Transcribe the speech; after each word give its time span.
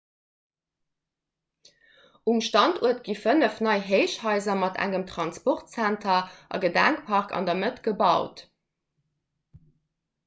um 2.31 2.39
standuert 2.45 3.03
gi 3.09 3.15
fënnef 3.25 3.59
nei 3.67 3.77
héichhaiser 3.89 4.57
mat 4.63 4.79
engem 4.87 5.05
transportzenter 5.13 6.19
a 6.55 6.61
gedenkpark 6.65 7.37
an 7.41 7.49
der 7.51 7.61
mëtt 7.61 7.81
gebaut 7.91 8.45